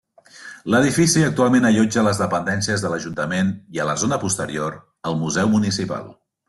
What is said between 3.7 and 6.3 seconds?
i a la zona posterior, el museu municipal.